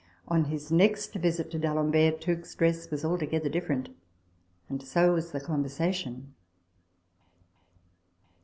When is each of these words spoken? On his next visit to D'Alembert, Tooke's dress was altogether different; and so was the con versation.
On 0.27 0.45
his 0.45 0.71
next 0.71 1.13
visit 1.13 1.51
to 1.51 1.59
D'Alembert, 1.59 2.21
Tooke's 2.21 2.55
dress 2.55 2.89
was 2.89 3.05
altogether 3.05 3.49
different; 3.49 3.89
and 4.67 4.81
so 4.81 5.13
was 5.13 5.31
the 5.31 5.39
con 5.39 5.63
versation. 5.63 6.29